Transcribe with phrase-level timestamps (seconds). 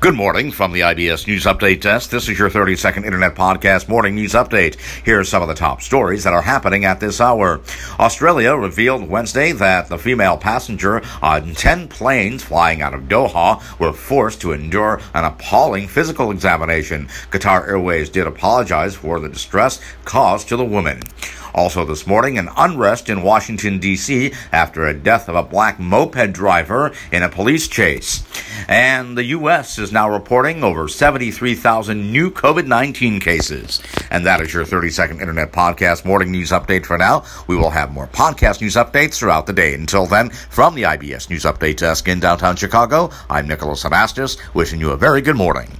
[0.00, 2.08] Good morning from the IBS News Update Desk.
[2.08, 4.76] This is your 30 second Internet Podcast Morning News Update.
[5.04, 7.60] Here are some of the top stories that are happening at this hour.
[7.98, 13.92] Australia revealed Wednesday that the female passenger on 10 planes flying out of Doha were
[13.92, 17.08] forced to endure an appalling physical examination.
[17.30, 21.02] Qatar Airways did apologize for the distress caused to the woman.
[21.54, 24.32] Also this morning, an unrest in Washington, D.C.
[24.52, 28.22] after a death of a black moped driver in a police chase.
[28.68, 29.78] And the U.S.
[29.78, 33.82] is now reporting over 73,000 new COVID 19 cases.
[34.10, 37.24] And that is your 30 second Internet Podcast morning news update for now.
[37.46, 39.74] We will have more podcast news updates throughout the day.
[39.74, 44.80] Until then, from the IBS News Update Desk in downtown Chicago, I'm Nicholas Anastas, wishing
[44.80, 45.70] you a very good morning.